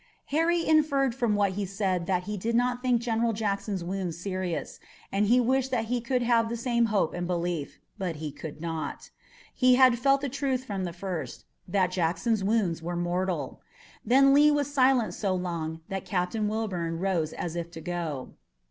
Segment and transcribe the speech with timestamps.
[0.33, 4.79] Harry inferred from what he said that he did not think General Jackson's wounds serious,
[5.11, 8.59] and he wished that he could have the same hope and belief, but he could
[8.59, 9.11] not.
[9.53, 13.61] He had felt the truth from the first, that Jackson's wounds were mortal.
[14.03, 18.33] Then Lee was silent so long that Captain Wilbourn rose as if to go.